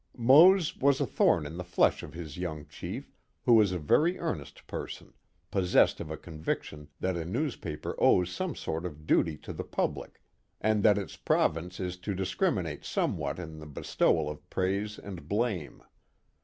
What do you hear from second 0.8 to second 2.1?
a thorn in the flesh